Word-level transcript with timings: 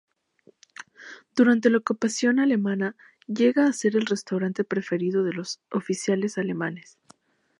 Durante 1.35 1.69
la 1.69 1.77
ocupación 1.77 2.39
alemana, 2.39 2.95
llega 3.27 3.67
a 3.67 3.71
ser 3.71 3.95
el 3.95 4.07
restaurante 4.07 4.63
preferido 4.63 5.23
de 5.23 5.33
los 5.33 5.59
oficiales 5.69 6.39
alemanes. 6.39 6.97